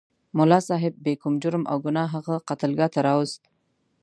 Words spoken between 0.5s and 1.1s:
صاحب